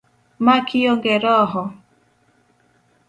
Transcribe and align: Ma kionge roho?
Ma 0.45 0.55
kionge 0.69 1.15
roho? 1.25 1.63